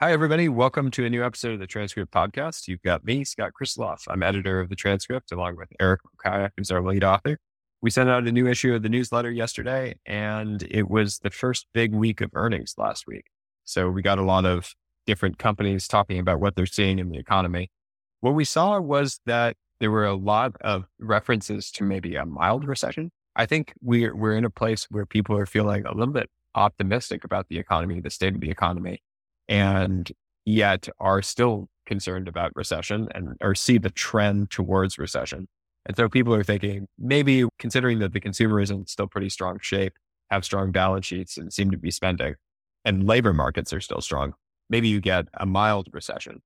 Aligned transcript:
Hi, 0.00 0.12
everybody. 0.12 0.48
Welcome 0.48 0.92
to 0.92 1.04
a 1.04 1.10
new 1.10 1.24
episode 1.24 1.54
of 1.54 1.58
the 1.58 1.66
Transcript 1.66 2.12
Podcast. 2.12 2.68
You've 2.68 2.82
got 2.82 3.04
me, 3.04 3.24
Scott 3.24 3.50
Krisloff. 3.60 4.04
I'm 4.06 4.22
editor 4.22 4.60
of 4.60 4.68
the 4.68 4.76
Transcript, 4.76 5.32
along 5.32 5.56
with 5.56 5.70
Eric 5.80 6.02
Mokaya, 6.04 6.50
who's 6.56 6.70
our 6.70 6.80
lead 6.80 7.02
author. 7.02 7.40
We 7.82 7.90
sent 7.90 8.08
out 8.08 8.24
a 8.28 8.30
new 8.30 8.46
issue 8.46 8.72
of 8.72 8.84
the 8.84 8.88
newsletter 8.88 9.32
yesterday, 9.32 9.96
and 10.06 10.62
it 10.70 10.88
was 10.88 11.18
the 11.18 11.30
first 11.30 11.66
big 11.74 11.92
week 11.92 12.20
of 12.20 12.30
earnings 12.34 12.74
last 12.78 13.08
week. 13.08 13.24
So 13.64 13.90
we 13.90 14.00
got 14.02 14.20
a 14.20 14.22
lot 14.22 14.46
of 14.46 14.72
different 15.04 15.36
companies 15.36 15.88
talking 15.88 16.20
about 16.20 16.38
what 16.38 16.54
they're 16.54 16.64
seeing 16.64 17.00
in 17.00 17.08
the 17.08 17.18
economy. 17.18 17.72
What 18.20 18.36
we 18.36 18.44
saw 18.44 18.78
was 18.78 19.18
that 19.26 19.56
there 19.80 19.90
were 19.90 20.06
a 20.06 20.14
lot 20.14 20.54
of 20.60 20.84
references 21.00 21.72
to 21.72 21.82
maybe 21.82 22.14
a 22.14 22.24
mild 22.24 22.68
recession. 22.68 23.10
I 23.34 23.46
think 23.46 23.72
we're, 23.82 24.14
we're 24.14 24.36
in 24.36 24.44
a 24.44 24.50
place 24.50 24.86
where 24.92 25.06
people 25.06 25.36
are 25.36 25.44
feeling 25.44 25.84
a 25.86 25.92
little 25.92 26.14
bit 26.14 26.30
optimistic 26.54 27.24
about 27.24 27.48
the 27.48 27.58
economy, 27.58 28.00
the 28.00 28.10
state 28.10 28.36
of 28.36 28.40
the 28.40 28.50
economy 28.52 29.02
and 29.48 30.10
yet 30.44 30.88
are 30.98 31.22
still 31.22 31.68
concerned 31.86 32.28
about 32.28 32.52
recession 32.54 33.08
and 33.14 33.36
or 33.40 33.54
see 33.54 33.78
the 33.78 33.90
trend 33.90 34.50
towards 34.50 34.98
recession. 34.98 35.48
And 35.86 35.96
so 35.96 36.08
people 36.08 36.34
are 36.34 36.44
thinking 36.44 36.86
maybe 36.98 37.44
considering 37.58 37.98
that 38.00 38.12
the 38.12 38.20
consumer 38.20 38.60
is 38.60 38.70
in 38.70 38.86
still 38.86 39.06
pretty 39.06 39.30
strong 39.30 39.58
shape, 39.60 39.94
have 40.30 40.44
strong 40.44 40.70
balance 40.70 41.06
sheets 41.06 41.38
and 41.38 41.52
seem 41.52 41.70
to 41.70 41.78
be 41.78 41.90
spending 41.90 42.34
and 42.84 43.06
labor 43.06 43.32
markets 43.34 43.72
are 43.72 43.80
still 43.80 44.00
strong. 44.00 44.34
Maybe 44.70 44.88
you 44.88 45.00
get 45.00 45.26
a 45.34 45.46
mild 45.46 45.88
recession. 45.92 46.40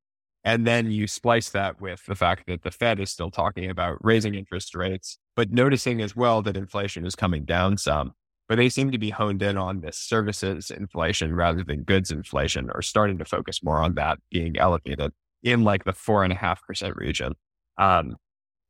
And 0.45 0.67
then 0.67 0.91
you 0.91 1.07
splice 1.07 1.51
that 1.51 1.81
with 1.81 2.05
the 2.07 2.17
fact 2.17 2.49
that 2.49 2.63
the 2.63 2.73
Fed 2.73 2.99
is 2.99 3.11
still 3.11 3.31
talking 3.31 3.71
about 3.71 4.05
raising 4.05 4.35
interest 4.35 4.75
rates, 4.75 5.19
but 5.37 5.53
noticing 5.53 6.01
as 6.01 6.17
well 6.17 6.43
that 6.43 6.57
inflation 6.57 7.07
is 7.07 7.15
coming 7.15 7.45
down 7.45 7.77
some 7.77 8.15
but 8.49 8.57
they 8.57 8.69
seem 8.69 8.91
to 8.91 8.99
be 8.99 9.11
honed 9.11 9.43
in 9.43 9.57
on 9.57 9.81
this 9.81 9.99
services 9.99 10.71
inflation 10.71 11.35
rather 11.35 11.65
than 11.65 11.83
goods 11.83 12.11
inflation 12.11 12.71
or 12.75 12.83
starting 12.83 13.19
to 13.19 13.25
focus 13.25 13.63
more 13.63 13.79
on 13.79 13.95
that 13.95 14.19
being 14.31 14.57
elevated 14.59 15.13
in 15.43 15.65
like 15.65 15.85
the 15.85 15.93
four 15.93 16.25
and 16.25 16.33
a 16.33 16.37
half 16.37 16.63
percent 16.67 16.97
region. 16.97 17.35
Um, 17.79 18.17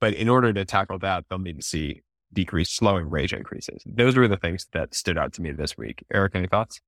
but 0.00 0.15
in 0.15 0.28
order 0.28 0.53
to 0.53 0.65
tackle 0.65 0.98
that, 1.00 1.25
they'll 1.28 1.39
need 1.39 1.61
to 1.61 1.67
see 1.67 2.03
decreased 2.33 2.77
slowing 2.77 3.11
wage 3.11 3.33
increases. 3.33 3.83
Those 3.87 4.17
were 4.17 4.28
the 4.28 4.37
things 4.37 4.67
that 4.73 4.95
stood 4.95 5.19
out 5.19 5.33
to 5.34 5.43
me 5.43 5.53
this 5.53 5.77
week. 5.77 6.05
Eric, 6.12 6.34
any 6.34 6.47
thoughts? 6.47 6.81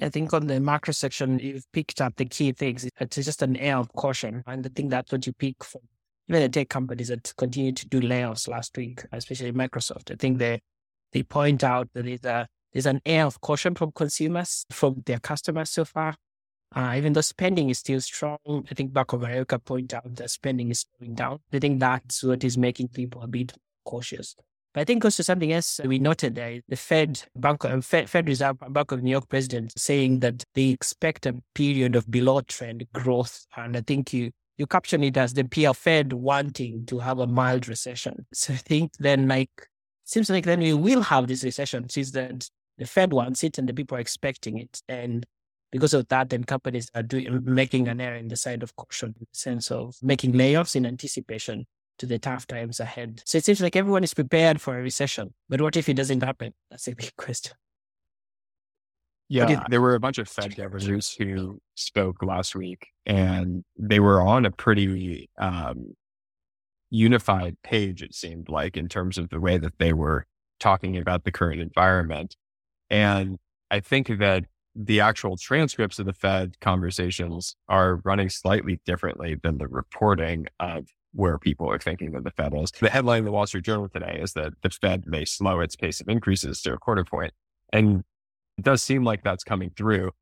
I 0.00 0.08
think 0.08 0.32
on 0.32 0.46
the 0.46 0.60
macro 0.60 0.92
section, 0.92 1.38
you've 1.38 1.70
picked 1.72 2.00
up 2.00 2.16
the 2.16 2.24
key 2.24 2.52
things. 2.52 2.88
It's 3.00 3.16
just 3.16 3.42
an 3.42 3.56
air 3.56 3.76
of 3.76 3.92
caution. 3.92 4.42
And 4.46 4.66
I 4.66 4.70
think 4.74 4.90
that's 4.90 5.12
what 5.12 5.26
you 5.26 5.32
pick 5.32 5.62
from 5.62 5.82
even 6.28 6.42
the 6.42 6.48
tech 6.48 6.68
companies 6.68 7.08
that 7.08 7.32
continue 7.36 7.72
to 7.72 7.86
do 7.88 8.00
layoffs 8.00 8.48
last 8.48 8.76
week, 8.76 9.04
especially 9.12 9.52
Microsoft. 9.52 10.10
I 10.10 10.16
think 10.16 10.38
they 10.38 10.60
they 11.14 11.22
point 11.22 11.64
out 11.64 11.88
that 11.94 12.04
there's, 12.04 12.24
a, 12.24 12.46
there's 12.72 12.86
an 12.86 13.00
air 13.06 13.24
of 13.24 13.40
caution 13.40 13.74
from 13.74 13.92
consumers, 13.92 14.66
from 14.70 15.02
their 15.06 15.20
customers 15.20 15.70
so 15.70 15.84
far. 15.84 16.16
Uh, 16.74 16.94
even 16.96 17.12
though 17.12 17.20
spending 17.20 17.70
is 17.70 17.78
still 17.78 18.00
strong, 18.00 18.38
I 18.48 18.74
think 18.74 18.92
Bank 18.92 19.12
of 19.12 19.22
America 19.22 19.60
point 19.60 19.94
out 19.94 20.16
that 20.16 20.28
spending 20.28 20.70
is 20.70 20.84
slowing 20.98 21.14
down. 21.14 21.38
I 21.52 21.60
think 21.60 21.78
that's 21.78 22.24
what 22.24 22.42
is 22.42 22.58
making 22.58 22.88
people 22.88 23.22
a 23.22 23.28
bit 23.28 23.52
cautious. 23.84 24.34
But 24.74 24.80
I 24.80 24.84
think 24.84 25.04
also 25.04 25.22
something 25.22 25.52
else 25.52 25.80
we 25.84 26.00
noted 26.00 26.34
there, 26.34 26.60
the 26.68 26.74
Fed, 26.74 27.22
Bank, 27.36 27.64
uh, 27.64 27.80
Fed, 27.80 28.10
Fed 28.10 28.26
Reserve 28.26 28.56
Bank 28.70 28.90
of 28.90 29.04
New 29.04 29.12
York 29.12 29.28
president 29.28 29.72
saying 29.78 30.18
that 30.20 30.42
they 30.56 30.70
expect 30.70 31.26
a 31.26 31.36
period 31.54 31.94
of 31.94 32.10
below 32.10 32.40
trend 32.40 32.84
growth. 32.92 33.46
And 33.56 33.76
I 33.76 33.82
think 33.82 34.12
you, 34.12 34.32
you 34.58 34.66
caption 34.66 35.04
it 35.04 35.16
as 35.16 35.32
the 35.32 35.44
PL 35.44 35.74
Fed 35.74 36.12
wanting 36.12 36.86
to 36.86 36.98
have 36.98 37.20
a 37.20 37.26
mild 37.28 37.68
recession. 37.68 38.26
So 38.32 38.52
I 38.54 38.56
think 38.56 38.94
then 38.98 39.28
like 39.28 39.68
seems 40.04 40.30
like 40.30 40.44
then 40.44 40.60
we 40.60 40.74
will 40.74 41.02
have 41.02 41.26
this 41.26 41.44
recession 41.44 41.88
since 41.88 42.10
that 42.12 42.48
the 42.78 42.86
Fed 42.86 43.12
wants 43.12 43.44
it 43.44 43.58
and 43.58 43.68
the 43.68 43.74
people 43.74 43.96
are 43.96 44.00
expecting 44.00 44.58
it. 44.58 44.82
And 44.88 45.24
because 45.72 45.94
of 45.94 46.08
that, 46.08 46.30
then 46.30 46.44
companies 46.44 46.90
are 46.94 47.02
doing 47.02 47.40
making 47.44 47.88
an 47.88 48.00
error 48.00 48.16
in 48.16 48.28
the 48.28 48.36
side 48.36 48.62
of 48.62 48.76
caution, 48.76 49.14
in 49.18 49.26
the 49.32 49.38
sense 49.38 49.70
of 49.70 49.96
making 50.02 50.32
layoffs 50.32 50.76
in 50.76 50.86
anticipation 50.86 51.66
to 51.98 52.06
the 52.06 52.18
tough 52.18 52.46
times 52.46 52.80
ahead. 52.80 53.22
So 53.24 53.38
it 53.38 53.44
seems 53.44 53.60
like 53.60 53.76
everyone 53.76 54.04
is 54.04 54.14
prepared 54.14 54.60
for 54.60 54.78
a 54.78 54.82
recession. 54.82 55.34
But 55.48 55.60
what 55.60 55.76
if 55.76 55.88
it 55.88 55.94
doesn't 55.94 56.22
happen? 56.22 56.52
That's 56.70 56.88
a 56.88 56.94
big 56.94 57.14
question. 57.18 57.54
Yeah, 59.28 59.64
there 59.70 59.80
were 59.80 59.94
a 59.94 60.00
bunch 60.00 60.18
of 60.18 60.28
Fed 60.28 60.54
governors 60.54 61.14
who 61.14 61.58
spoke 61.74 62.22
last 62.22 62.54
week, 62.54 62.88
and 63.06 63.64
they 63.76 63.98
were 63.98 64.20
on 64.20 64.44
a 64.44 64.50
pretty 64.50 65.30
um, 65.38 65.94
unified 66.94 67.56
page, 67.64 68.02
it 68.02 68.14
seemed 68.14 68.48
like, 68.48 68.76
in 68.76 68.88
terms 68.88 69.18
of 69.18 69.28
the 69.30 69.40
way 69.40 69.58
that 69.58 69.78
they 69.78 69.92
were 69.92 70.26
talking 70.60 70.96
about 70.96 71.24
the 71.24 71.32
current 71.32 71.60
environment. 71.60 72.36
And 72.88 73.38
I 73.70 73.80
think 73.80 74.18
that 74.18 74.44
the 74.76 75.00
actual 75.00 75.36
transcripts 75.36 75.98
of 75.98 76.06
the 76.06 76.12
Fed 76.12 76.60
conversations 76.60 77.56
are 77.68 77.96
running 78.04 78.30
slightly 78.30 78.80
differently 78.86 79.36
than 79.42 79.58
the 79.58 79.66
reporting 79.66 80.46
of 80.60 80.86
where 81.12 81.38
people 81.38 81.70
are 81.70 81.78
thinking 81.78 82.12
that 82.12 82.24
the 82.24 82.30
Fed 82.30 82.54
is. 82.54 82.70
The 82.70 82.90
headline 82.90 83.20
in 83.20 83.24
the 83.24 83.32
Wall 83.32 83.46
Street 83.46 83.64
Journal 83.64 83.88
today 83.88 84.18
is 84.20 84.32
that 84.34 84.52
the 84.62 84.70
Fed 84.70 85.04
may 85.06 85.24
slow 85.24 85.60
its 85.60 85.76
pace 85.76 86.00
of 86.00 86.08
increases 86.08 86.62
to 86.62 86.72
a 86.72 86.78
quarter 86.78 87.04
point. 87.04 87.32
And 87.72 88.04
it 88.56 88.64
does 88.64 88.82
seem 88.82 89.04
like 89.04 89.22
that's 89.22 89.44
coming 89.44 89.70
through, 89.76 90.12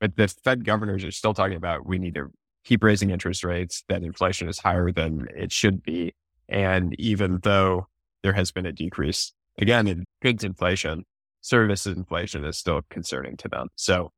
but 0.00 0.16
the 0.16 0.28
Fed 0.28 0.64
governors 0.64 1.04
are 1.04 1.10
still 1.10 1.34
talking 1.34 1.56
about 1.56 1.86
we 1.86 1.98
need 1.98 2.14
to 2.14 2.30
keep 2.64 2.84
raising 2.84 3.10
interest 3.10 3.42
rates, 3.42 3.84
that 3.88 4.02
inflation 4.02 4.48
is 4.48 4.58
higher 4.58 4.92
than 4.92 5.28
it 5.34 5.50
should 5.50 5.82
be. 5.82 6.12
And 6.50 6.98
even 6.98 7.40
though 7.42 7.86
there 8.22 8.32
has 8.32 8.50
been 8.50 8.66
a 8.66 8.72
decrease 8.72 9.32
again 9.58 9.86
in 9.86 10.04
goods 10.20 10.44
inflation, 10.44 11.04
services 11.40 11.96
inflation 11.96 12.44
is 12.44 12.58
still 12.58 12.82
concerning 12.90 13.36
to 13.38 13.48
them. 13.48 13.68
So 13.76 14.10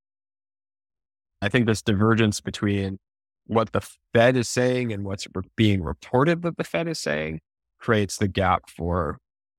I 1.41 1.48
think 1.48 1.66
this 1.66 1.82
divergence 1.82 2.41
between 2.41 2.98
what 3.47 3.72
the 3.72 3.82
Fed 4.12 4.37
is 4.37 4.48
saying 4.48 4.93
and 4.93 5.04
what's 5.04 5.26
being 5.56 5.82
reported 5.82 6.43
that 6.43 6.56
the 6.56 6.65
Fed 6.65 6.88
is 6.88 6.98
saying 6.98 7.41
creates 7.78 8.16
the 8.16 8.28
gap 8.28 8.70
for 8.70 9.19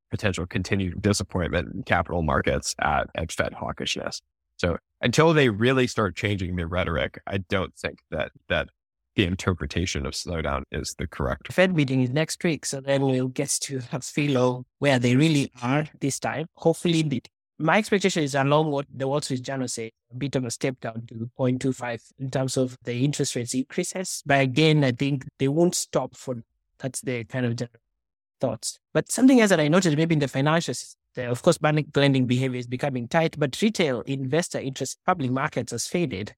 potential 0.09 0.45
continued 0.45 1.01
disappointment 1.01 1.73
in 1.73 1.83
capital 1.83 2.21
markets 2.21 2.75
at, 2.79 3.09
at 3.15 3.31
Fed 3.31 3.53
hawkishness. 3.53 4.21
So 4.57 4.77
until 5.01 5.33
they 5.33 5.49
really 5.49 5.87
start 5.87 6.15
changing 6.15 6.55
their 6.55 6.67
rhetoric, 6.67 7.19
I 7.27 7.39
don't 7.39 7.75
think 7.75 7.99
that 8.11 8.31
that 8.47 8.69
the 9.15 9.25
interpretation 9.25 10.05
of 10.05 10.13
slowdown 10.13 10.63
is 10.71 10.95
the 10.97 11.07
correct. 11.07 11.51
Fed 11.53 11.75
meeting 11.75 12.01
is 12.01 12.09
next 12.09 12.43
week, 12.43 12.65
so 12.65 12.81
then 12.81 13.01
we'll 13.01 13.27
get 13.27 13.49
to 13.61 13.79
have 13.91 14.03
feel 14.03 14.65
where 14.79 14.99
they 14.99 15.15
really 15.15 15.51
are 15.61 15.85
this 15.99 16.19
time. 16.19 16.47
Hopefully, 16.55 17.03
the, 17.03 17.21
my 17.59 17.77
expectation 17.77 18.23
is 18.23 18.35
along 18.35 18.71
what 18.71 18.85
the 18.93 19.07
Wall 19.07 19.21
Street 19.21 19.43
Journal 19.43 19.67
said, 19.67 19.91
a 20.11 20.15
bit 20.15 20.35
of 20.35 20.45
a 20.45 20.51
step 20.51 20.79
down 20.79 21.05
to 21.07 21.29
0.25 21.39 22.01
in 22.19 22.31
terms 22.31 22.57
of 22.57 22.77
the 22.83 23.03
interest 23.03 23.35
rates 23.35 23.53
increases. 23.53 24.23
But 24.25 24.41
again, 24.41 24.83
I 24.83 24.91
think 24.91 25.25
they 25.37 25.47
won't 25.47 25.75
stop 25.75 26.15
for 26.15 26.43
that's 26.79 27.01
the 27.01 27.23
kind 27.23 27.45
of 27.45 27.55
general 27.55 27.79
thoughts. 28.41 28.79
But 28.93 29.11
something 29.11 29.39
else 29.39 29.51
that 29.51 29.59
I 29.59 29.69
noticed 29.69 29.95
maybe 29.95 30.13
in 30.13 30.19
the 30.19 30.25
financials, 30.25 30.95
of 31.17 31.41
course, 31.41 31.57
bank 31.57 31.87
lending 31.95 32.25
behavior 32.25 32.59
is 32.59 32.67
becoming 32.67 33.07
tight, 33.07 33.39
but 33.39 33.59
retail 33.61 34.01
investor 34.01 34.59
interest 34.59 34.97
in 34.97 35.11
public 35.11 35.31
markets 35.31 35.71
has 35.71 35.87
faded 35.87 36.33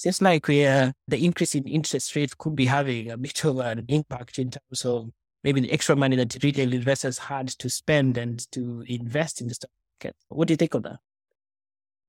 seems 0.00 0.22
like 0.22 0.46
we, 0.46 0.62
the 0.62 0.94
increase 1.10 1.54
in 1.54 1.66
interest 1.66 2.14
rates 2.14 2.34
could 2.34 2.54
be 2.54 2.66
having 2.66 3.10
a 3.10 3.16
bit 3.16 3.44
of 3.44 3.58
an 3.58 3.84
impact 3.88 4.38
in 4.38 4.50
terms 4.50 4.84
of 4.84 5.10
maybe 5.44 5.60
the 5.60 5.72
extra 5.72 5.96
money 5.96 6.16
that 6.16 6.36
retail 6.42 6.72
investors 6.72 7.18
had 7.18 7.48
to 7.48 7.68
spend 7.68 8.16
and 8.16 8.50
to 8.52 8.84
invest 8.86 9.40
in 9.40 9.48
the 9.48 9.54
stock 9.54 9.70
market. 10.00 10.16
What 10.28 10.48
do 10.48 10.52
you 10.52 10.56
think 10.56 10.74
of 10.74 10.82
that? 10.84 10.98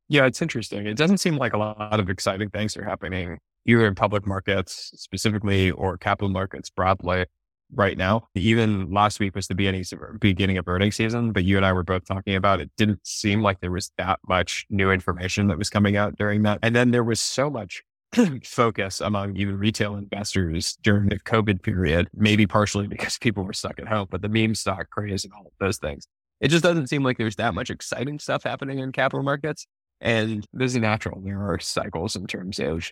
Yeah, 0.08 0.26
it's 0.26 0.42
interesting. 0.42 0.88
It 0.88 0.98
doesn't 0.98 1.20
seem 1.20 1.38
like 1.38 1.54
a 1.54 1.58
lot 1.58 2.00
of 2.00 2.10
exciting 2.10 2.50
things 2.50 2.76
are 2.78 2.84
happening 2.84 3.38
either 3.66 3.86
in 3.86 3.94
public 3.94 4.26
markets 4.26 4.92
specifically 4.96 5.70
or 5.72 5.98
capital 5.98 6.30
markets 6.30 6.70
broadly 6.70 7.26
right 7.74 7.97
now. 7.97 8.28
Even 8.35 8.91
last 8.91 9.19
week 9.19 9.35
was 9.35 9.47
the 9.47 9.56
beginning 9.56 10.57
of, 10.57 10.68
earnings 10.68 10.96
season, 10.96 11.31
but 11.31 11.44
you 11.44 11.57
and 11.57 11.66
I 11.66 11.74
were 11.74 11.84
both 11.84 12.06
talking 12.06 12.35
about 12.35 12.59
it 12.59 12.72
didn't 12.78 13.06
seem 13.06 13.41
like 13.41 13.59
there 13.62 13.72
was 13.72 13.91
that 13.97 14.19
much 14.28 14.66
new 14.69 14.91
information 14.91 15.47
that 15.47 15.57
was 15.57 15.69
coming 15.69 15.97
out 15.97 16.18
during 16.18 16.44
that. 16.44 16.59
And 16.62 16.75
then 16.75 16.91
there 16.91 17.03
was 17.03 17.19
so 17.19 17.50
much 17.50 17.84
focus 18.44 19.02
among 19.02 19.35
even 19.35 19.58
retail 19.58 19.96
investors 19.96 20.78
during 20.82 21.09
the 21.09 21.20
COVID 21.20 21.61
period, 21.61 22.09
maybe 22.14 22.47
partially 22.47 22.88
because 22.88 23.17
people 23.17 23.44
were 23.44 23.53
stuck 23.53 23.79
at 23.79 23.88
home, 23.88 24.08
but 24.09 24.22
the 24.22 24.29
meme 24.29 24.55
stock 24.55 24.90
craze 24.90 25.23
and 25.23 25.34
all 25.34 25.52
those 25.59 25.78
things. 25.78 26.08
It 26.41 26.47
just 26.47 26.64
doesn't 26.64 26.88
seem 26.88 27.03
like 27.03 27.17
there's 27.17 27.35
that 27.35 27.53
much 27.53 27.70
exciting 27.70 28.20
stuff 28.20 28.44
happening 28.44 28.79
in 28.79 28.91
capital 28.91 29.23
markets. 29.23 29.67
And 30.02 30.46
this 30.53 30.73
is 30.73 30.78
natural. 30.78 31.22
There 31.22 31.52
are 31.52 31.59
cycles 31.59 32.16
in 32.16 32.26
terms 32.28 32.59
of 32.59 32.90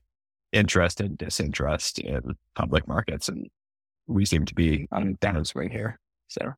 interest 0.52 1.00
and 1.02 1.18
disinterest 1.18 2.00
in 2.00 2.36
public 2.56 2.88
markets. 2.88 3.30
And 3.30 3.48
we 4.07 4.25
seem 4.25 4.45
to 4.45 4.56
be 4.56 4.88
on 4.92 5.09
a 5.09 5.25
downswing 5.25 5.71
here. 5.71 6.00
So 6.27 6.54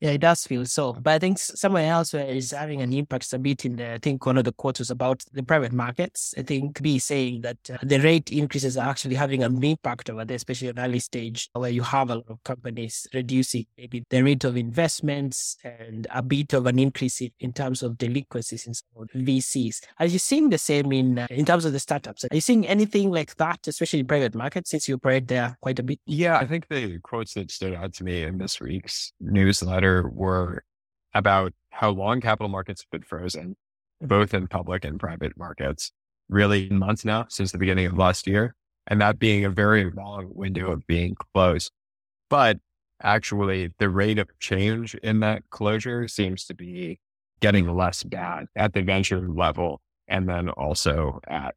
Yeah, 0.00 0.12
it 0.12 0.22
does 0.22 0.46
feel 0.46 0.64
so. 0.64 0.94
But 0.94 1.12
I 1.12 1.18
think 1.18 1.38
somewhere 1.38 1.92
else 1.92 2.14
where 2.14 2.24
it's 2.24 2.52
having 2.52 2.80
an 2.80 2.90
impact 2.94 3.30
a 3.34 3.38
bit 3.38 3.66
in 3.66 3.76
the, 3.76 3.94
I 3.94 3.98
think 3.98 4.24
one 4.24 4.38
of 4.38 4.44
the 4.44 4.52
quotes 4.52 4.78
was 4.78 4.90
about 4.90 5.22
the 5.32 5.42
private 5.42 5.74
markets. 5.74 6.32
I 6.38 6.42
think 6.42 6.80
be 6.80 6.98
saying 6.98 7.42
that 7.42 7.58
uh, 7.70 7.76
the 7.82 7.98
rate 7.98 8.32
increases 8.32 8.78
are 8.78 8.88
actually 8.88 9.16
having 9.16 9.42
an 9.42 9.62
impact 9.62 10.08
over 10.08 10.24
there, 10.24 10.36
especially 10.36 10.68
at 10.68 10.78
early 10.78 11.00
stage 11.00 11.50
where 11.52 11.70
you 11.70 11.82
have 11.82 12.08
a 12.08 12.14
lot 12.14 12.24
of 12.28 12.42
companies 12.44 13.06
reducing 13.12 13.66
maybe 13.76 14.02
the 14.08 14.22
rate 14.22 14.44
of 14.44 14.56
investments 14.56 15.58
and 15.64 16.06
a 16.14 16.22
bit 16.22 16.54
of 16.54 16.64
an 16.66 16.78
increase 16.78 17.20
in, 17.20 17.30
in 17.38 17.52
terms 17.52 17.82
of 17.82 17.98
delinquencies 17.98 18.66
in 18.66 18.72
some 18.72 19.06
VCs. 19.14 19.80
Are 19.98 20.06
you 20.06 20.18
seeing 20.18 20.48
the 20.48 20.56
same 20.56 20.92
in, 20.92 21.18
uh, 21.18 21.26
in 21.28 21.44
terms 21.44 21.66
of 21.66 21.74
the 21.74 21.78
startups? 21.78 22.24
Are 22.24 22.34
you 22.34 22.40
seeing 22.40 22.66
anything 22.66 23.10
like 23.10 23.36
that, 23.36 23.68
especially 23.68 24.00
in 24.00 24.06
private 24.06 24.34
markets 24.34 24.70
since 24.70 24.88
you 24.88 24.94
operate 24.94 25.28
there 25.28 25.58
quite 25.60 25.78
a 25.78 25.82
bit? 25.82 26.00
Yeah, 26.06 26.38
I 26.38 26.46
think 26.46 26.68
the 26.68 26.98
quotes 27.00 27.34
that 27.34 27.50
stood 27.50 27.74
out 27.74 27.92
to 27.94 28.04
me 28.04 28.22
in 28.22 28.38
this 28.38 28.60
week's 28.60 29.12
newsletter 29.20 29.89
were 30.08 30.64
about 31.14 31.52
how 31.70 31.90
long 31.90 32.20
capital 32.20 32.48
markets 32.48 32.82
have 32.82 32.90
been 32.90 33.06
frozen, 33.06 33.50
mm-hmm. 33.50 34.06
both 34.06 34.34
in 34.34 34.46
public 34.46 34.84
and 34.84 34.98
private 34.98 35.36
markets, 35.36 35.92
really 36.28 36.68
months 36.70 37.04
now 37.04 37.26
since 37.28 37.52
the 37.52 37.58
beginning 37.58 37.86
of 37.86 37.98
last 37.98 38.26
year. 38.26 38.54
And 38.86 39.00
that 39.00 39.18
being 39.18 39.44
a 39.44 39.50
very 39.50 39.90
long 39.90 40.30
window 40.32 40.70
of 40.70 40.86
being 40.86 41.14
closed. 41.14 41.70
But 42.28 42.58
actually, 43.02 43.72
the 43.78 43.88
rate 43.88 44.18
of 44.18 44.28
change 44.40 44.94
in 44.96 45.20
that 45.20 45.42
closure 45.50 46.08
seems 46.08 46.44
to 46.46 46.54
be 46.54 46.98
getting 47.40 47.74
less 47.74 48.02
bad 48.02 48.46
at 48.56 48.72
the 48.72 48.82
venture 48.82 49.28
level 49.28 49.80
and 50.08 50.28
then 50.28 50.48
also 50.50 51.20
at 51.26 51.54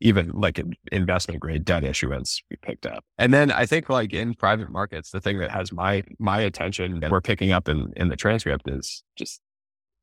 even 0.00 0.30
like 0.30 0.60
investment 0.92 1.40
grade 1.40 1.64
debt 1.64 1.84
issuance 1.84 2.42
we 2.50 2.56
picked 2.56 2.86
up. 2.86 3.04
And 3.18 3.32
then 3.32 3.50
I 3.50 3.66
think 3.66 3.88
like 3.88 4.12
in 4.12 4.34
private 4.34 4.70
markets, 4.70 5.10
the 5.10 5.20
thing 5.20 5.38
that 5.38 5.50
has 5.50 5.72
my 5.72 6.02
my 6.18 6.40
attention 6.40 7.02
and 7.02 7.10
we're 7.10 7.20
picking 7.20 7.52
up 7.52 7.68
in, 7.68 7.92
in 7.96 8.08
the 8.08 8.16
transcript 8.16 8.68
is 8.68 9.02
just 9.16 9.40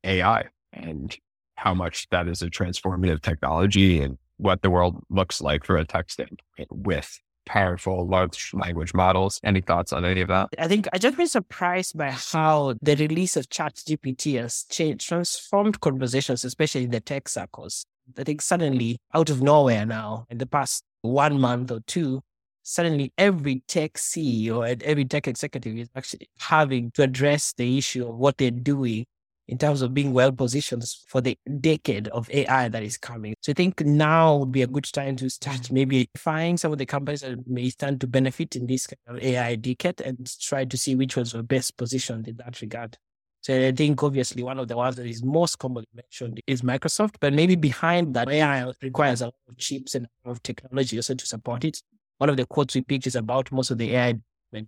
AI 0.04 0.46
and 0.72 1.16
how 1.56 1.74
much 1.74 2.08
that 2.10 2.28
is 2.28 2.42
a 2.42 2.50
transformative 2.50 3.22
technology 3.22 4.02
and 4.02 4.18
what 4.38 4.62
the 4.64 4.70
world 4.70 5.04
looks 5.10 5.42
like 5.42 5.64
for 5.64 5.78
a 5.78 5.86
tech 5.86 6.10
standpoint 6.10 6.68
with 6.70 7.20
powerful 7.46 8.08
large 8.08 8.52
language 8.54 8.94
models. 8.94 9.40
Any 9.44 9.62
thoughts 9.62 9.94
on 9.94 10.06
any 10.06 10.22
of 10.22 10.30
that? 10.30 10.50
I 10.58 10.68
think 10.68 10.88
I 10.94 10.98
just 10.98 11.18
been 11.18 11.28
surprised 11.28 11.98
by 11.98 12.12
how 12.12 12.76
the 12.82 12.96
release 12.96 13.38
of 13.38 13.50
ChatGPT 13.50 14.40
has 14.42 14.66
changed, 14.70 15.08
transformed 15.08 15.80
conversations, 15.82 16.44
especially 16.44 16.86
in 16.86 16.92
the 16.92 17.00
tech 17.00 17.28
circles. 17.30 17.86
I 18.18 18.24
think 18.24 18.42
suddenly 18.42 18.98
out 19.14 19.30
of 19.30 19.42
nowhere 19.42 19.86
now, 19.86 20.26
in 20.30 20.38
the 20.38 20.46
past 20.46 20.84
one 21.02 21.40
month 21.40 21.72
or 21.72 21.82
two, 21.88 22.22
suddenly 22.64 23.12
every 23.18 23.64
tech 23.68 23.94
CEO 23.94 24.70
and 24.70 24.82
every 24.84 25.06
tech 25.06 25.28
executive 25.28 25.78
is 25.78 25.90
actually 25.96 26.30
having 26.40 26.92
to 26.92 27.04
address 27.04 27.54
the 27.54 27.78
issue 27.78 28.08
of 28.08 28.16
what 28.16 28.38
they're 28.38 28.52
doing 28.52 29.06
in 29.48 29.58
terms 29.58 29.82
of 29.82 29.94
being 29.94 30.14
well 30.14 30.32
positioned 30.32 30.84
for 31.08 31.20
the 31.20 31.38
decade 31.60 32.08
of 32.10 32.30
AI 32.32 32.70
that 32.70 32.82
is 32.82 32.98
coming. 32.98 33.36
So 33.42 33.52
I 33.52 33.54
think 33.54 33.82
now 33.82 34.38
would 34.38 34.52
be 34.52 34.62
a 34.62 34.68
good 34.68 34.86
time 34.86 35.18
to 35.18 35.30
start 35.30 35.58
mm-hmm. 35.58 35.74
maybe 35.74 36.10
finding 36.16 36.58
some 36.58 36.72
of 36.72 36.78
the 36.78 36.86
companies 36.86 37.22
that 37.22 37.46
may 37.46 37.70
stand 37.70 38.00
to 38.02 38.08
benefit 38.08 38.56
in 38.56 38.68
this 38.68 38.88
kind 38.88 39.18
of 39.18 39.24
AI 39.24 39.56
decade 39.56 40.00
and 40.02 40.32
try 40.40 40.64
to 40.66 40.78
see 40.78 40.96
which 40.96 41.18
ones 41.18 41.34
were 41.34 41.44
best 41.44 41.76
positioned 41.76 42.28
in 42.28 42.38
that 42.38 42.62
regard. 42.62 42.98
So 43.44 43.68
I 43.68 43.74
think 43.74 44.02
obviously 44.02 44.42
one 44.42 44.58
of 44.58 44.70
the 44.70 44.78
ones 44.78 44.96
that 44.96 45.06
is 45.06 45.22
most 45.22 45.60
commonly 45.60 45.88
mentioned 45.94 46.40
is 46.48 46.62
Microsoft, 46.62 47.16
but 47.20 47.34
maybe 47.34 47.58
behind 47.58 48.14
that 48.14 48.30
AI 48.30 48.72
requires 48.82 49.22
a 49.22 49.26
lot 49.26 49.36
of 49.50 49.58
chips 49.58 49.96
and 49.96 50.06
a 50.06 50.30
lot 50.30 50.32
of 50.38 50.44
technology 50.44 50.98
also 50.98 51.14
to 51.14 51.26
support 51.26 51.66
it. 51.66 51.82
One 52.20 52.30
of 52.30 52.38
the 52.38 52.46
quotes 52.46 52.74
we 52.74 52.82
picked 52.82 53.06
is 53.06 53.18
about 53.18 53.52
most 53.52 53.70
of 53.70 53.78
the 53.78 53.94
AI 53.98 54.14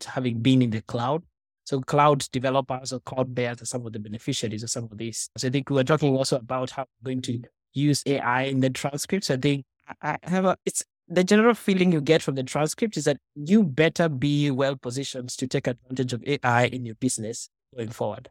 having 0.06 0.42
been 0.42 0.62
in 0.62 0.72
the 0.72 0.82
cloud. 0.82 1.24
So 1.64 1.80
cloud 1.80 2.26
developers 2.34 2.92
or 2.92 3.00
cloud 3.00 3.34
bears 3.34 3.62
are 3.62 3.66
some 3.66 3.86
of 3.86 3.94
the 3.94 4.00
beneficiaries 4.00 4.62
of 4.62 4.70
some 4.70 4.90
of 4.92 4.98
this. 4.98 5.30
So 5.38 5.48
I 5.48 5.52
think 5.52 5.70
we 5.70 5.78
were 5.78 5.86
talking 5.86 6.14
also 6.14 6.36
about 6.36 6.72
how 6.72 6.86
we're 7.02 7.14
going 7.14 7.22
to 7.24 7.42
use 7.72 8.04
AI 8.06 8.44
in 8.44 8.60
the 8.60 8.72
transcripts. 8.72 9.32
I 9.32 9.38
think 9.38 9.64
I 10.02 10.18
have 10.24 10.44
a, 10.44 10.58
it's 10.66 10.84
the 11.08 11.24
general 11.24 11.54
feeling 11.54 11.94
you 11.94 12.02
get 12.02 12.22
from 12.22 12.36
the 12.36 12.44
transcript 12.44 12.98
is 12.98 13.06
that 13.06 13.18
you 13.36 13.64
better 13.64 14.10
be 14.10 14.52
well 14.52 14.76
positioned 14.76 15.30
to 15.30 15.48
take 15.48 15.68
advantage 15.68 16.12
of 16.12 16.22
AI 16.28 16.66
in 16.66 16.86
your 16.86 16.96
business 16.96 17.50
going 17.74 17.90
forward. 17.90 18.30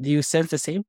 Do 0.00 0.10
you 0.10 0.22
sense 0.22 0.50
the 0.50 0.58
same? 0.58 0.84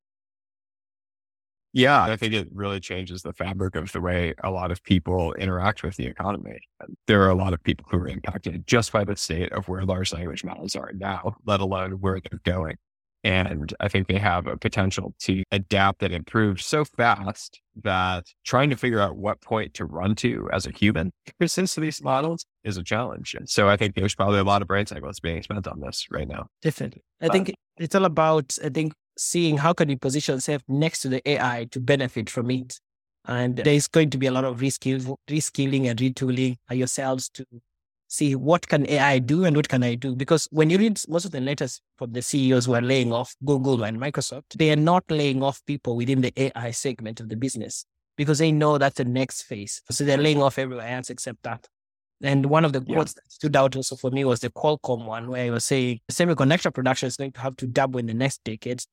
Yeah, 1.75 2.03
I 2.03 2.15
think 2.17 2.33
it 2.35 2.50
really 2.53 2.79
changes 2.79 3.23
the 3.23 3.33
fabric 3.33 3.75
of 3.75 3.91
the 3.91 4.01
way 4.01 4.35
a 4.44 4.51
lot 4.51 4.71
of 4.71 4.83
people 4.83 5.33
interact 5.33 5.81
with 5.81 5.95
the 5.95 6.05
economy. 6.05 6.59
There 7.07 7.23
are 7.23 7.29
a 7.29 7.35
lot 7.35 7.53
of 7.53 7.63
people 7.63 7.88
who 7.89 7.97
are 7.97 8.07
impacted 8.07 8.67
just 8.67 8.91
by 8.91 9.03
the 9.03 9.15
state 9.15 9.51
of 9.51 9.67
where 9.67 9.83
large 9.83 10.13
language 10.13 10.44
models 10.44 10.75
are 10.75 10.91
now, 10.94 11.35
let 11.45 11.61
alone 11.61 11.94
where 11.94 12.19
they're 12.19 12.41
going. 12.44 12.75
And 13.24 13.74
I 13.80 13.88
think 13.88 14.08
they 14.08 14.20
have 14.20 14.48
a 14.48 14.58
potential 14.58 15.14
to 15.22 15.44
adapt 15.52 16.04
and 16.04 16.14
improve 16.14 16.62
so 16.62 16.84
fast 16.84 17.62
that 17.84 18.25
trying 18.44 18.70
to 18.70 18.75
figure 18.75 19.00
out 19.00 19.16
what 19.16 19.42
point 19.42 19.74
to 19.75 19.86
run 19.86 20.16
to 20.16 20.50
as 20.52 20.66
a 20.66 20.72
human 20.72 21.12
versus 21.40 21.74
these 21.75 22.04
models 22.04 22.46
is 22.66 22.75
a 22.75 22.84
challenge. 22.84 23.34
And 23.34 23.50
so 23.50 23.70
I 23.70 23.78
think 23.78 23.96
there's 23.96 24.14
probably 24.14 24.40
a 24.40 24.44
lot 24.44 24.62
of 24.62 24.68
brain 24.68 24.86
cycles 24.86 25.22
being 25.22 25.42
spent 25.42 25.68
on 25.68 25.80
this 25.80 26.06
right 26.12 26.28
now. 26.28 26.48
Definitely. 26.62 27.02
I 27.22 27.30
think 27.30 27.54
it's 27.78 27.96
all 27.96 28.06
about, 28.06 28.58
I 28.64 28.70
think, 28.70 28.94
seeing 29.18 29.58
how 29.58 29.74
can 29.74 29.90
you 29.90 29.98
position 29.98 30.36
yourself 30.36 30.64
next 30.68 31.02
to 31.02 31.10
the 31.10 31.28
AI 31.30 31.68
to 31.72 31.80
benefit 31.80 32.30
from 32.30 32.52
it. 32.52 32.80
And 33.25 33.56
there's 33.56 33.88
going 33.88 34.10
to 34.10 34.18
be 34.18 34.28
a 34.28 34.31
lot 34.31 34.44
of 34.44 34.60
reskilling, 34.60 35.16
reskilling 35.30 35.90
and 35.90 35.98
retooling 35.98 36.58
yourselves 36.70 37.30
to 37.30 37.46
see 38.13 38.36
what 38.36 38.68
can 38.68 38.88
AI 38.88 39.18
do 39.19 39.44
and 39.44 39.56
what 39.56 39.68
can 39.68 39.83
I 39.83 39.95
do? 39.95 40.15
Because 40.15 40.48
when 40.51 40.69
you 40.69 40.77
read 40.77 41.01
most 41.07 41.25
of 41.25 41.31
the 41.31 41.42
letters 41.42 41.81
from 41.98 42.13
the 42.13 42.21
CEOs 42.21 42.65
who 42.65 42.75
are 42.75 42.81
laying 42.81 43.12
off 43.12 43.36
Google 43.44 43.83
and 43.83 44.00
Microsoft, 44.00 44.56
they 44.56 44.71
are 44.71 44.77
not 44.77 45.04
laying 45.10 45.42
off 45.42 45.62
people 45.65 45.95
within 45.95 46.21
the 46.21 46.31
AI 46.38 46.71
segment 46.71 47.19
of 47.19 47.30
the 47.30 47.36
business 47.36 47.86
because 48.15 48.38
they 48.38 48.51
know 48.51 48.77
that's 48.77 48.98
the 48.98 49.06
next 49.06 49.44
phase. 49.44 49.81
So 49.89 50.04
they're 50.04 50.18
laying 50.18 50.42
off 50.42 50.60
everywhere 50.60 50.88
else 50.88 51.10
except 51.10 51.42
that. 51.44 51.68
And 52.21 52.45
one 52.45 52.63
of 52.63 52.71
the 52.71 52.83
yeah. 52.86 52.95
quotes 52.95 53.13
that 53.13 53.31
stood 53.31 53.56
out 53.56 53.75
also 53.75 53.95
for 53.95 54.12
me 54.12 54.24
was 54.24 54.39
the 54.42 54.51
Qualcomm 54.51 55.06
one, 55.06 55.30
where 55.30 55.45
he 55.45 55.50
was 55.50 55.65
saying 55.65 56.00
semiconductor 56.12 56.74
production 56.74 57.07
is 57.07 57.18
going 57.18 57.31
to 57.31 57.42
have 57.42 57.57
to 57.57 57.68
double 57.68 58.00
in 58.00 58.06
the 58.06 58.13
next 58.13 58.44
decade 58.44 58.83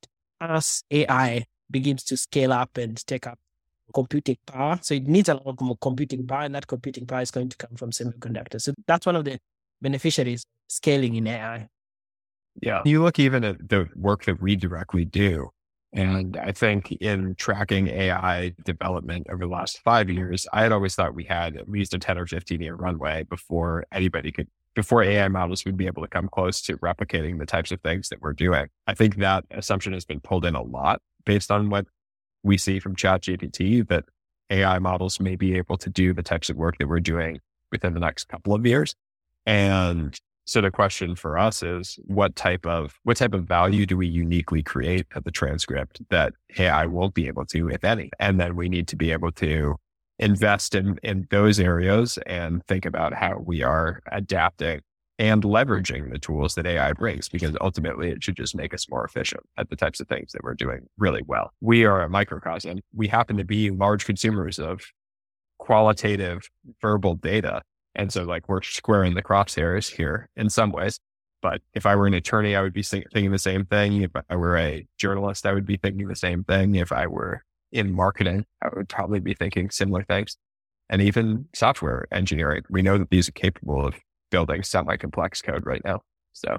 as 0.41 0.83
AI 0.91 1.45
begins 1.71 2.03
to 2.05 2.17
scale 2.17 2.53
up 2.53 2.77
and 2.79 3.07
take 3.07 3.27
up 3.27 3.39
computing 3.93 4.37
power. 4.47 4.79
So 4.83 4.95
it 4.95 5.07
needs 5.07 5.29
a 5.29 5.35
lot 5.35 5.61
more 5.61 5.77
computing 5.81 6.27
power, 6.27 6.43
and 6.43 6.55
that 6.55 6.67
computing 6.67 7.07
power 7.07 7.21
is 7.21 7.31
going 7.31 7.49
to 7.49 7.57
come 7.57 7.77
from 7.77 7.91
semiconductors. 7.91 8.63
So 8.63 8.73
that's 8.87 9.07
one 9.07 9.17
of 9.17 9.25
the 9.25 9.39
beneficiaries 9.81 10.45
scaling 10.69 11.17
in 11.17 11.27
AI. 11.27 11.69
Yeah. 12.61 12.83
You 12.85 13.03
look 13.03 13.19
even 13.19 13.45
at 13.45 13.69
the 13.69 13.89
work 13.97 14.25
that 14.25 14.41
we 14.41 14.57
directly 14.57 15.05
do. 15.05 15.51
And 15.93 16.37
I 16.37 16.53
think 16.53 16.93
in 16.93 17.35
tracking 17.35 17.89
AI 17.89 18.55
development 18.65 19.27
over 19.29 19.45
the 19.45 19.51
last 19.51 19.81
five 19.83 20.09
years, 20.09 20.47
I 20.53 20.63
had 20.63 20.71
always 20.71 20.95
thought 20.95 21.15
we 21.15 21.25
had 21.25 21.57
at 21.57 21.69
least 21.69 21.95
a 21.95 21.99
10 21.99 22.17
or 22.17 22.27
15 22.27 22.61
year 22.61 22.77
runway 22.77 23.25
before 23.25 23.85
anybody 23.91 24.31
could, 24.31 24.47
before 24.77 25.03
AI 25.03 25.27
models 25.27 25.65
would 25.65 25.77
be 25.77 25.89
able 25.89 26.03
to 26.03 26.09
come 26.09 26.29
close 26.29 26.61
to 26.63 26.77
replicating 26.77 27.41
the 27.41 27.47
types 27.47 27.73
of 27.73 27.81
things 27.81 28.09
that 28.11 28.21
we're 28.23 28.35
doing. 28.35 28.69
I 28.87 28.95
think 28.95 29.17
that 29.17 29.45
assumption 29.51 29.93
has 29.93 30.05
been 30.05 30.21
pulled 30.21 30.45
in 30.45 30.55
a 30.55 30.63
lot 30.63 31.03
based 31.25 31.51
on 31.51 31.71
what 31.71 31.87
we 32.43 32.57
see 32.57 32.79
from 32.79 32.97
ChatGPT 32.97 33.87
that 33.89 34.05
AI 34.51 34.79
models 34.79 35.21
may 35.21 35.37
be 35.37 35.57
able 35.57 35.77
to 35.79 35.91
do 35.91 36.13
the 36.13 36.23
types 36.23 36.51
of 36.51 36.57
work 36.57 36.79
that 36.79 36.89
we're 36.89 37.01
doing 37.01 37.41
within 37.71 37.95
the 37.95 38.01
next 38.01 38.29
couple 38.29 38.55
of 38.55 38.67
years. 38.67 38.95
And 39.47 40.19
so 40.45 40.61
the 40.61 40.71
question 40.71 41.15
for 41.15 41.39
us 41.39 41.63
is 41.63 41.99
what 42.07 42.35
type 42.35 42.67
of 42.67 42.99
what 43.05 43.17
type 43.17 43.35
of 43.35 43.45
value 43.45 43.87
do 43.87 43.97
we 43.97 44.09
uniquely 44.09 44.63
create 44.63 45.07
at 45.15 45.25
the 45.25 45.31
transcript 45.31 46.01
that 46.11 46.33
AI 46.59 46.87
won't 46.87 47.15
be 47.15 47.29
able 47.29 47.47
to, 47.47 47.69
if 47.69 47.85
any? 47.85 48.11
And 48.19 48.41
then 48.41 48.57
we 48.57 48.69
need 48.69 48.89
to 48.89 48.97
be 48.97 49.13
able 49.13 49.31
to 49.33 49.77
invest 50.19 50.75
in 50.75 50.99
in 51.03 51.27
those 51.31 51.61
areas 51.61 52.19
and 52.27 52.65
think 52.67 52.85
about 52.85 53.15
how 53.15 53.39
we 53.39 53.63
are 53.63 54.01
adapting 54.11 54.81
and 55.21 55.43
leveraging 55.43 56.11
the 56.11 56.19
tools 56.19 56.55
that 56.55 56.67
AI 56.67 56.95
brings, 56.95 57.29
because 57.29 57.55
ultimately 57.61 58.09
it 58.09 58.25
should 58.25 58.37
just 58.37 58.57
make 58.57 58.73
us 58.73 58.89
more 58.89 59.05
efficient 59.05 59.43
at 59.59 59.69
the 59.69 59.77
types 59.77 60.01
of 60.01 60.09
things 60.09 60.33
that 60.33 60.43
we're 60.43 60.55
doing 60.55 60.89
really 60.97 61.21
well. 61.27 61.53
We 61.61 61.85
are 61.85 62.01
a 62.01 62.09
microcosm. 62.09 62.81
We 62.95 63.07
happen 63.07 63.37
to 63.37 63.45
be 63.45 63.69
large 63.71 64.07
consumers 64.07 64.59
of 64.59 64.81
qualitative 65.59 66.49
verbal 66.81 67.17
data. 67.17 67.61
And 67.95 68.11
so, 68.11 68.25
like, 68.25 68.49
we're 68.49 68.63
squaring 68.63 69.13
the 69.13 69.23
crosshairs 69.23 69.95
here 69.95 70.31
in 70.37 70.49
some 70.49 70.73
ways. 70.73 70.99
But 71.43 71.61
if 71.75 71.85
I 71.85 71.97
were 71.97 72.07
an 72.07 72.15
attorney, 72.15 72.57
I 72.57 72.63
would 72.63 72.73
be 72.73 72.83
thinking 72.83 73.31
the 73.31 73.39
same 73.39 73.67
thing. 73.67 74.01
If 74.01 74.13
I 74.31 74.37
were 74.37 74.57
a 74.57 74.87
journalist, 74.97 75.45
I 75.45 75.53
would 75.53 75.67
be 75.67 75.77
thinking 75.77 76.09
the 76.09 76.17
same 76.17 76.45
thing. 76.45 76.77
If 76.77 76.93
I 76.93 77.07
were 77.07 77.45
in 77.73 77.93
marketing, 77.93 78.47
I 78.63 78.69
would 78.75 78.89
probably 78.89 79.21
be 79.21 79.35
thinking 79.35 79.69
similar 79.69 80.03
things. 80.03 80.39
And 80.89 81.03
even 81.03 81.47
software 81.55 82.07
engineering, 82.11 82.63
we 82.71 82.81
know 82.81 82.97
that 82.97 83.11
these 83.11 83.29
are 83.29 83.33
capable 83.33 83.87
of 83.87 83.97
building 84.31 84.63
semi 84.63 84.97
complex 84.97 85.43
code 85.43 85.67
right 85.67 85.83
now. 85.85 86.01
So 86.33 86.59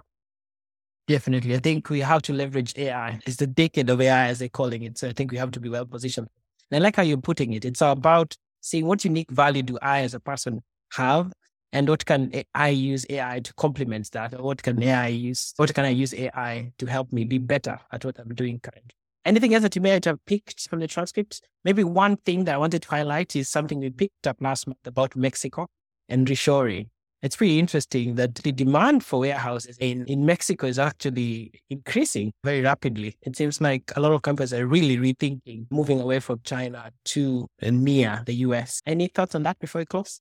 definitely, 1.08 1.56
I 1.56 1.60
think 1.60 1.90
we 1.90 2.00
have 2.02 2.22
to 2.24 2.34
leverage 2.34 2.74
AI. 2.78 3.20
It's 3.26 3.38
the 3.38 3.48
decade 3.48 3.90
of 3.90 4.00
AI, 4.02 4.28
as 4.28 4.40
they're 4.40 4.50
calling 4.50 4.84
it. 4.84 4.98
So 4.98 5.10
I 5.10 5.14
think 5.14 5.32
we 5.32 5.38
have 5.38 5.52
to 5.52 5.60
be 5.60 5.70
well 5.70 5.86
positioned. 5.86 6.28
And 6.70 6.82
I 6.82 6.84
like 6.84 6.96
how 6.96 7.04
you're 7.04 7.18
putting 7.18 7.54
it. 7.54 7.66
It's 7.66 7.82
about 7.82 8.36
seeing 8.62 8.86
what 8.86 9.04
unique 9.04 9.32
value 9.32 9.64
do 9.64 9.78
I 9.82 10.02
as 10.02 10.14
a 10.14 10.20
person 10.20 10.62
have 10.94 11.32
And 11.74 11.88
what 11.88 12.06
can 12.06 12.32
I 12.54 12.70
use 12.70 13.06
AI 13.10 13.40
to 13.40 13.54
complement 13.54 14.12
that? 14.12 14.34
Or 14.34 14.44
what 14.44 14.62
can 14.62 14.82
AI 14.84 15.08
use? 15.08 15.54
What 15.56 15.74
can 15.74 15.86
I 15.86 15.90
use 15.90 16.14
AI 16.14 16.72
to 16.78 16.86
help 16.86 17.14
me 17.14 17.24
be 17.24 17.38
better 17.38 17.80
at 17.92 18.04
what 18.04 18.20
I'm 18.20 18.34
doing 18.36 18.60
currently? 18.60 18.92
Anything 19.24 19.54
else 19.54 19.64
that 19.64 19.76
you 19.76 19.82
may 19.82 19.92
have 19.92 20.26
picked 20.26 20.68
from 20.68 20.80
the 20.80 20.88
transcripts? 20.88 21.42
Maybe 21.64 21.84
one 21.84 22.18
thing 22.18 22.46
that 22.46 22.56
I 22.56 22.58
wanted 22.58 22.82
to 22.82 22.90
highlight 22.90 23.36
is 23.36 23.50
something 23.50 23.80
we 23.80 23.90
picked 23.90 24.28
up 24.28 24.38
last 24.42 24.68
month 24.68 24.86
about 24.86 25.16
Mexico 25.16 25.68
and 26.10 26.28
reshoring. 26.28 26.90
It's 27.22 27.36
pretty 27.36 27.60
interesting 27.60 28.16
that 28.16 28.34
the 28.36 28.52
demand 28.52 29.06
for 29.06 29.20
warehouses 29.20 29.78
in, 29.80 30.06
in 30.06 30.26
Mexico 30.26 30.66
is 30.66 30.80
actually 30.80 31.52
increasing 31.70 32.34
very 32.44 32.62
rapidly. 32.62 33.16
It 33.22 33.36
seems 33.36 33.62
like 33.62 33.92
a 33.96 34.00
lot 34.00 34.12
of 34.12 34.24
companies 34.24 34.54
are 34.54 34.66
really 34.66 34.98
rethinking 34.98 35.68
moving 35.70 36.02
away 36.02 36.20
from 36.20 36.42
China 36.44 36.92
to 37.06 37.48
near 37.62 38.24
the 38.26 38.34
US. 38.48 38.82
Any 38.88 39.08
thoughts 39.08 39.36
on 39.36 39.44
that 39.44 39.60
before 39.60 39.82
we 39.82 39.86
close? 39.86 40.20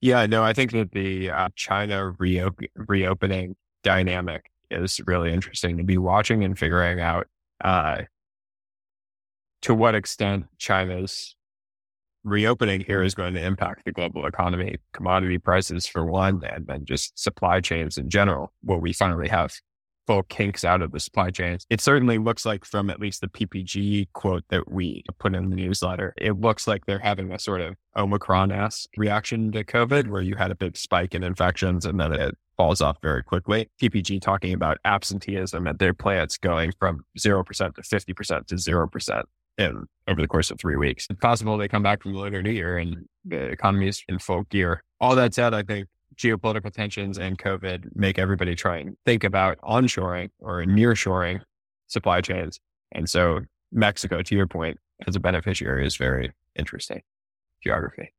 Yeah, 0.00 0.24
no, 0.24 0.42
I 0.42 0.54
think 0.54 0.72
that 0.72 0.92
the 0.92 1.30
uh, 1.30 1.48
China 1.56 2.12
reop- 2.18 2.68
reopening 2.74 3.56
dynamic 3.82 4.50
is 4.70 5.00
really 5.06 5.32
interesting 5.32 5.76
to 5.76 5.84
be 5.84 5.98
watching 5.98 6.42
and 6.42 6.58
figuring 6.58 7.00
out 7.00 7.26
uh, 7.62 8.02
to 9.62 9.74
what 9.74 9.94
extent 9.94 10.46
China's 10.58 11.36
reopening 12.24 12.80
here 12.80 13.02
is 13.02 13.14
going 13.14 13.34
to 13.34 13.44
impact 13.44 13.84
the 13.84 13.92
global 13.92 14.26
economy, 14.26 14.76
commodity 14.92 15.38
prices 15.38 15.86
for 15.86 16.04
one, 16.04 16.42
and 16.44 16.66
then 16.66 16.84
just 16.84 17.18
supply 17.18 17.60
chains 17.60 17.98
in 17.98 18.10
general, 18.10 18.52
where 18.62 18.78
we 18.78 18.92
finally 18.92 19.28
have 19.28 19.52
full 20.06 20.22
kinks 20.24 20.64
out 20.64 20.82
of 20.82 20.92
the 20.92 21.00
supply 21.00 21.30
chains. 21.30 21.66
It 21.70 21.80
certainly 21.80 22.18
looks 22.18 22.44
like 22.44 22.64
from 22.64 22.90
at 22.90 23.00
least 23.00 23.20
the 23.20 23.28
PPG 23.28 24.08
quote 24.12 24.44
that 24.50 24.70
we 24.70 25.02
put 25.18 25.34
in 25.34 25.50
the 25.50 25.56
newsletter, 25.56 26.14
it 26.18 26.40
looks 26.40 26.66
like 26.66 26.86
they're 26.86 26.98
having 26.98 27.32
a 27.32 27.38
sort 27.38 27.60
of 27.60 27.74
Omicron 27.96 28.52
esque 28.52 28.90
reaction 28.96 29.52
to 29.52 29.64
COVID 29.64 30.08
where 30.08 30.22
you 30.22 30.36
had 30.36 30.50
a 30.50 30.56
big 30.56 30.76
spike 30.76 31.14
in 31.14 31.22
infections 31.22 31.86
and 31.86 31.98
then 31.98 32.12
it 32.12 32.36
falls 32.56 32.80
off 32.80 32.98
very 33.02 33.22
quickly. 33.22 33.70
PPG 33.80 34.20
talking 34.20 34.52
about 34.52 34.78
absenteeism 34.84 35.66
at 35.66 35.78
their 35.78 35.94
plants 35.94 36.36
going 36.36 36.72
from 36.78 37.04
0% 37.18 37.74
to 37.74 37.82
50% 37.82 38.46
to 38.46 38.54
0% 38.54 39.22
in 39.58 39.86
over 40.08 40.20
the 40.20 40.28
course 40.28 40.50
of 40.50 40.58
three 40.58 40.76
weeks. 40.76 41.06
It's 41.08 41.20
possible 41.20 41.56
they 41.56 41.68
come 41.68 41.82
back 41.82 42.02
from 42.02 42.12
the 42.12 42.18
Lunar 42.18 42.42
New 42.42 42.50
Year 42.50 42.78
and 42.78 43.06
the 43.24 43.44
economy 43.44 43.88
is 43.88 44.02
in 44.08 44.18
full 44.18 44.42
gear. 44.44 44.82
All 45.00 45.14
that 45.16 45.34
said, 45.34 45.54
I 45.54 45.62
think 45.62 45.88
geopolitical 46.16 46.72
tensions 46.72 47.18
and 47.18 47.38
COVID 47.38 47.94
make 47.94 48.18
everybody 48.18 48.54
try 48.54 48.78
and 48.78 48.96
think 49.04 49.24
about 49.24 49.58
onshoring 49.58 50.30
or 50.38 50.64
nearshoring 50.64 51.40
supply 51.86 52.20
chains. 52.20 52.60
And 52.92 53.08
so 53.08 53.40
Mexico, 53.72 54.22
to 54.22 54.34
your 54.34 54.46
point, 54.46 54.78
as 55.06 55.16
a 55.16 55.20
beneficiary 55.20 55.86
is 55.86 55.96
very 55.96 56.32
interesting 56.54 57.02
geography. 57.62 58.12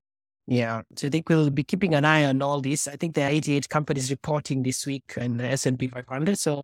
Yeah. 0.47 0.81
So 0.95 1.07
I 1.07 1.09
think 1.09 1.29
we'll 1.29 1.49
be 1.49 1.63
keeping 1.63 1.95
an 1.95 2.05
eye 2.05 2.25
on 2.25 2.41
all 2.41 2.61
this. 2.61 2.87
I 2.87 2.97
think 2.97 3.15
there 3.15 3.27
are 3.27 3.31
88 3.31 3.69
companies 3.69 4.11
reporting 4.11 4.63
this 4.63 4.85
week 4.85 5.13
in 5.17 5.37
the 5.37 5.45
S&P 5.45 5.87
500. 5.87 6.37
So 6.37 6.63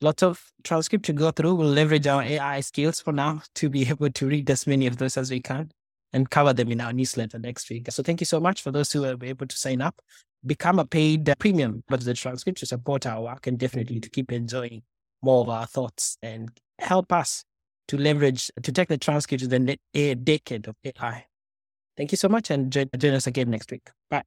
lots 0.00 0.22
of 0.22 0.50
transcript 0.64 1.04
to 1.06 1.12
go 1.12 1.30
through. 1.30 1.54
We'll 1.54 1.68
leverage 1.68 2.06
our 2.06 2.22
AI 2.22 2.60
skills 2.60 3.00
for 3.00 3.12
now 3.12 3.42
to 3.56 3.68
be 3.68 3.88
able 3.88 4.10
to 4.10 4.26
read 4.26 4.50
as 4.50 4.66
many 4.66 4.86
of 4.86 4.96
those 4.96 5.16
as 5.16 5.30
we 5.30 5.40
can 5.40 5.70
and 6.12 6.30
cover 6.30 6.52
them 6.52 6.70
in 6.70 6.80
our 6.80 6.92
newsletter 6.92 7.38
next 7.38 7.68
week. 7.70 7.90
So 7.90 8.02
thank 8.02 8.20
you 8.20 8.26
so 8.26 8.40
much 8.40 8.62
for 8.62 8.70
those 8.70 8.92
who 8.92 9.04
are 9.04 9.16
able 9.22 9.46
to 9.46 9.56
sign 9.56 9.80
up. 9.80 10.00
Become 10.46 10.78
a 10.78 10.86
paid 10.86 11.32
premium, 11.38 11.82
but 11.88 12.00
the 12.00 12.14
transcript 12.14 12.60
to 12.60 12.66
support 12.66 13.06
our 13.06 13.22
work 13.22 13.46
and 13.46 13.58
definitely 13.58 14.00
to 14.00 14.08
keep 14.08 14.32
enjoying 14.32 14.82
more 15.20 15.42
of 15.42 15.48
our 15.48 15.66
thoughts 15.66 16.16
and 16.22 16.50
help 16.78 17.12
us 17.12 17.44
to 17.88 17.96
leverage, 17.96 18.50
to 18.62 18.70
take 18.70 18.88
the 18.88 18.98
transcript 18.98 19.42
to 19.42 19.48
the 19.48 19.78
a 19.94 20.14
decade 20.14 20.68
of 20.68 20.76
AI. 20.84 21.26
Thank 21.96 22.12
you 22.12 22.16
so 22.16 22.28
much 22.28 22.50
and 22.50 22.70
join 22.70 23.14
us 23.14 23.26
again 23.26 23.50
next 23.50 23.70
week. 23.72 23.90
Bye. 24.08 24.22